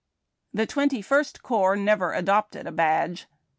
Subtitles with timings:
[0.51, 3.27] The Twenty First Corps never adopted a badge.